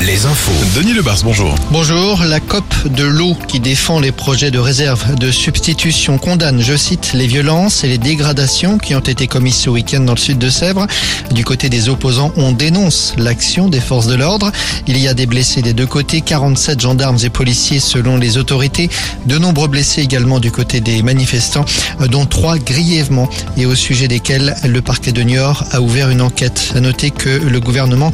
[0.00, 0.52] les infos.
[0.76, 1.54] Denis Lebars, bonjour.
[1.70, 6.76] Bonjour, la COP de l'eau qui défend les projets de réserve de substitution condamne, je
[6.76, 10.38] cite, les violences et les dégradations qui ont été commises ce week-end dans le sud
[10.38, 10.86] de Sèvres.
[11.30, 14.52] Du côté des opposants, on dénonce l'action des forces de l'ordre.
[14.86, 18.90] Il y a des blessés des deux côtés, 47 gendarmes et policiers selon les autorités,
[19.26, 21.64] de nombreux blessés également du côté des manifestants,
[22.10, 26.72] dont trois grièvement et au sujet desquels le parquet de Niort a ouvert une enquête.
[26.74, 28.12] À noter que le gouvernement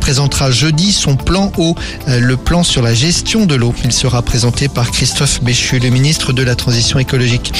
[0.00, 1.74] présentera jeudi son plan eau,
[2.06, 3.74] le plan sur la gestion de l'eau.
[3.84, 7.52] Il sera présenté par Christophe Béchu, le ministre de la Transition écologique.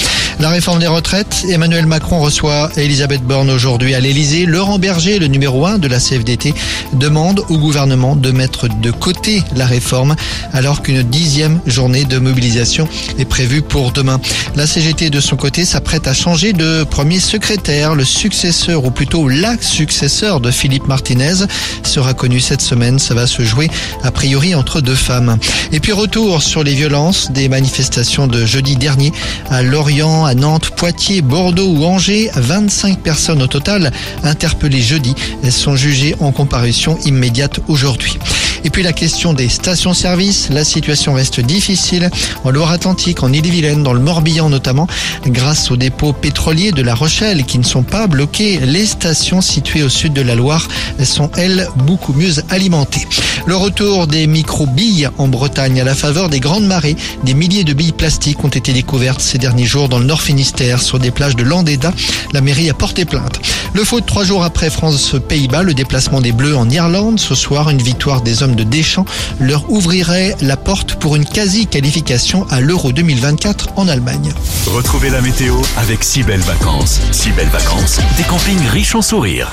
[0.42, 4.44] La réforme des retraites, Emmanuel Macron reçoit Elisabeth Borne aujourd'hui à l'Elysée.
[4.44, 6.52] Laurent Berger, le numéro 1 de la CFDT,
[6.94, 10.16] demande au gouvernement de mettre de côté la réforme
[10.52, 12.88] alors qu'une dixième journée de mobilisation
[13.20, 14.20] est prévue pour demain.
[14.56, 17.94] La CGT de son côté s'apprête à changer de premier secrétaire.
[17.94, 21.46] Le successeur ou plutôt la successeur de Philippe Martinez
[21.84, 22.98] sera connu cette semaine.
[22.98, 23.70] Ça va se jouer
[24.02, 25.38] a priori entre deux femmes.
[25.70, 29.12] Et puis retour sur les violences des manifestations de jeudi dernier
[29.48, 32.30] à Lorient, Nantes, Poitiers, Bordeaux ou Angers.
[32.34, 35.14] 25 personnes au total interpellées jeudi.
[35.50, 38.18] Sont jugées en comparution immédiate aujourd'hui.
[38.64, 42.10] Et puis la question des stations-service, la situation reste difficile
[42.44, 44.86] en Loire-Atlantique, en Ille-et-Vilaine, dans le Morbihan notamment,
[45.26, 48.60] grâce aux dépôts pétroliers de La Rochelle qui ne sont pas bloqués.
[48.60, 50.68] Les stations situées au sud de la Loire
[51.04, 53.06] sont elles beaucoup mieux alimentées.
[53.46, 57.72] Le retour des micro-billes en Bretagne à la faveur des grandes marées, des milliers de
[57.72, 61.36] billes plastiques ont été découvertes ces derniers jours dans le Nord Finistère sur des plages
[61.36, 61.92] de Landéda.
[62.32, 63.40] La mairie a porté plainte.
[63.74, 67.18] Le foot trois jours après France-Pays-Bas, le déplacement des Bleus en Irlande.
[67.18, 69.06] Ce soir, une victoire des hommes de Deschamps
[69.40, 74.32] leur ouvrirait la porte pour une quasi-qualification à l'Euro 2024 en Allemagne.
[74.66, 77.00] Retrouvez la météo avec si belles vacances.
[77.12, 79.50] Si belles vacances, des campings riches en sourires.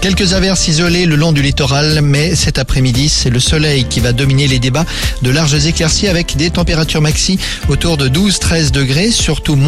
[0.00, 4.12] Quelques averses isolées le long du littoral, mais cet après-midi, c'est le soleil qui va
[4.12, 4.86] dominer les débats
[5.22, 7.36] de larges éclaircies avec des températures maxi
[7.68, 9.67] autour de 12-13 degrés, surtout moins